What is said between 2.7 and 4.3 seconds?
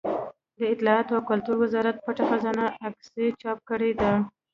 عکسي چاپ کړې ده.